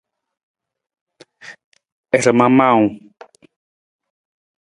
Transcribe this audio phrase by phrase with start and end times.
[2.21, 2.87] Rama muuwung.